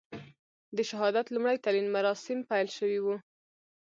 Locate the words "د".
0.75-0.77